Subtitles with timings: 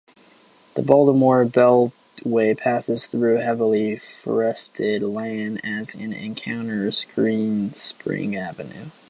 [0.73, 8.89] The Baltimore Beltway passes through heavily forested land as it encounters Greenspring Avenue.